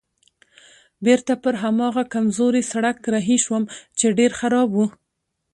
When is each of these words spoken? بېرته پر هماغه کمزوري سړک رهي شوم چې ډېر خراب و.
بېرته 1.05 1.33
پر 1.43 1.53
هماغه 1.63 2.03
کمزوري 2.13 2.61
سړک 2.71 2.97
رهي 3.13 3.37
شوم 3.45 3.63
چې 3.97 4.05
ډېر 4.17 4.31
خراب 4.39 4.69
و. 4.75 4.79